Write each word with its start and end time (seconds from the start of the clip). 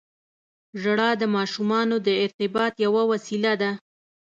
•ژړا 0.81 1.09
د 1.21 1.23
ماشومانو 1.35 1.95
د 2.07 2.09
ارتباط 2.23 2.73
یوه 2.85 3.03
وسیله 3.11 3.53
ده. 3.61 3.71